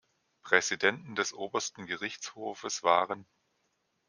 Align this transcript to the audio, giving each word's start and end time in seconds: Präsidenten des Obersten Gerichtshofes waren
Präsidenten 0.41 1.13
des 1.13 1.31
Obersten 1.31 1.85
Gerichtshofes 1.85 2.81
waren 2.81 3.27